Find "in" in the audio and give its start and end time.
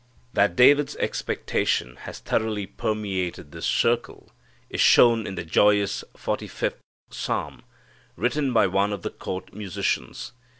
5.27-5.35